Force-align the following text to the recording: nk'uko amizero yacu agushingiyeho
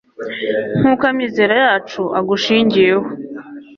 nk'uko 0.79 1.03
amizero 1.11 1.53
yacu 1.63 2.01
agushingiyeho 2.19 3.07